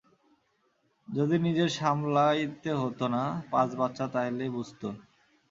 [1.07, 4.87] যদি নিজের সামলাইতে হতো না, পাঁচ বাচ্চা, তাইলে বুঝতো।